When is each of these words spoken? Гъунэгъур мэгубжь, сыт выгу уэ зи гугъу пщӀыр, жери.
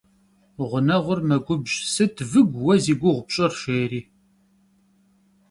Гъунэгъур 0.69 1.19
мэгубжь, 1.27 1.75
сыт 1.93 2.15
выгу 2.29 2.61
уэ 2.65 2.75
зи 2.83 2.93
гугъу 2.99 3.23
пщӀыр, 3.27 3.53
жери. 3.61 4.01